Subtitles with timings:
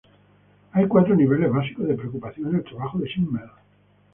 [0.71, 3.51] Hay cuatro niveles básicos de preocupación en el trabajo de Simmel.